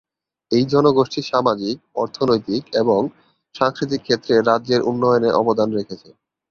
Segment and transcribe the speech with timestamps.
[0.51, 2.99] এই জনগোষ্ঠী সামাজিক, অর্থনৈতিক এবং
[3.55, 6.09] সাংস্কৃতিক ক্ষেত্রে রাজ্যের উন্নয়নে অবদান রেখেছে।